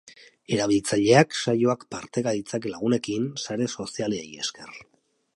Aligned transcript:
Erabiltzaileak 0.55 1.35
saioak 1.43 1.83
parteka 1.95 2.33
ditzake 2.37 2.71
lagunekin, 2.75 3.27
sare 3.43 3.67
sozialari 3.75 4.23
esker. 4.45 4.73